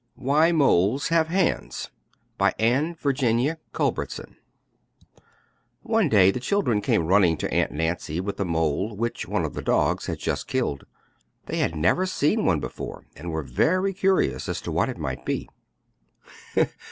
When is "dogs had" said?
9.61-10.17